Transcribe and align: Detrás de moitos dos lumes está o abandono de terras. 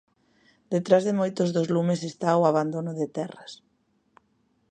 Detrás 0.73 1.03
de 1.07 1.13
moitos 1.19 1.49
dos 1.55 1.67
lumes 1.75 2.01
está 2.11 2.29
o 2.41 2.47
abandono 2.51 2.91
de 2.99 3.07
terras. 3.17 3.51